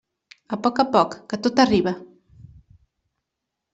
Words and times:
A 0.55 0.57
poc 0.67 0.81
a 0.83 0.85
poc, 0.95 1.13
que 1.33 1.39
tot 1.47 1.63
arriba. 1.65 1.93